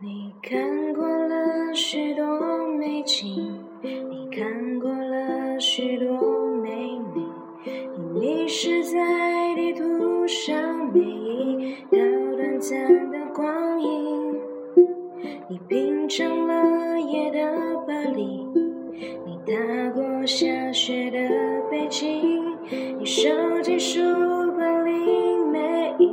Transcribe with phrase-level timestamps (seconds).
[0.00, 7.22] 你看过了许多美景，你看过了许多美女，
[7.96, 11.98] 你迷失在地图上每一道
[12.36, 14.34] 短暂的光阴。
[15.48, 18.48] 你品尝了夜的巴黎，
[19.24, 21.18] 你踏过下雪的
[21.70, 22.42] 北京，
[22.98, 23.30] 你收
[23.62, 24.00] 集书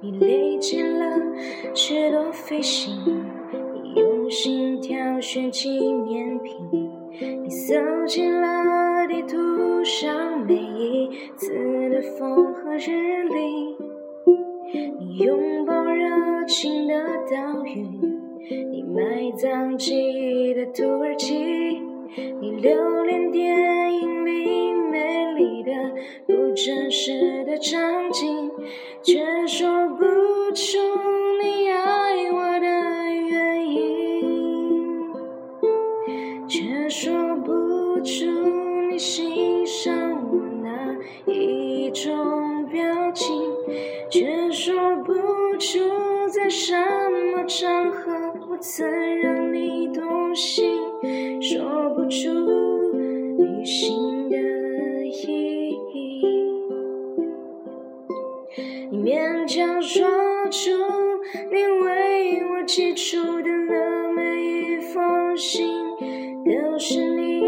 [0.00, 1.18] 你累积了
[1.74, 2.94] 许多飞行，
[3.74, 6.54] 你用心挑选纪念品，
[7.42, 7.74] 你搜
[8.06, 11.50] 集了地图上每一次
[11.90, 13.76] 的风和日丽，
[14.98, 16.94] 你拥抱热情的
[17.30, 17.82] 岛屿，
[18.70, 21.34] 你埋葬记忆的土耳其，
[22.40, 22.99] 你留
[26.54, 28.50] 真实的场景。
[29.02, 30.04] 却说不
[30.52, 30.76] 出
[31.42, 32.66] 你爱我的
[33.26, 35.10] 原因，
[36.46, 38.26] 却说不出
[38.90, 39.90] 你欣赏
[40.30, 40.98] 我哪
[41.32, 43.42] 一种表情，
[44.10, 45.14] 却说不
[45.56, 45.78] 出
[46.28, 46.76] 在什
[47.34, 48.12] 么场合
[48.50, 48.86] 我曾
[49.18, 50.69] 让你动心，
[59.02, 60.06] 勉强说
[60.50, 60.70] 出
[61.50, 65.66] 你为我寄出的那每一封信，
[66.44, 67.40] 都是你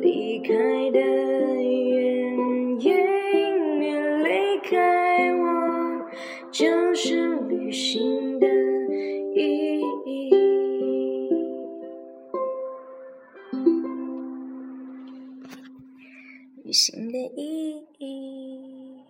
[0.00, 0.52] 离开
[0.90, 2.36] 的原
[2.80, 2.86] 因。
[3.80, 6.10] 你离开我，
[6.50, 8.46] 就是旅行的
[9.34, 10.30] 意义。
[16.62, 18.47] 旅行的意义。